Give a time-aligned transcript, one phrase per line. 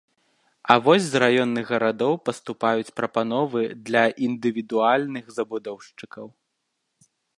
[0.75, 6.25] А вось з раённых гарадоў паступаюць прапановы для індывідуальных забудоўшчыкаў.